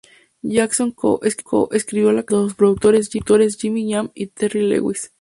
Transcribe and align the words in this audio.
Jackson 0.41 0.93
co-escribió 0.93 2.11
la 2.11 2.23
canción 2.23 2.45
junto 2.57 2.89
a 2.89 2.93
sus 2.97 3.03
productores 3.11 3.55
Jimmy 3.57 3.91
Jam 3.93 4.09
y 4.15 4.25
Terry 4.25 4.63
Lewis. 4.67 5.09